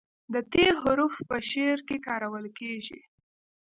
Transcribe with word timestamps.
د 0.33 0.35
"ت" 0.51 0.53
حرف 0.81 1.13
په 1.29 1.37
شعر 1.49 1.79
کې 1.87 1.97
کارول 2.07 2.45
کیږي. 2.57 2.99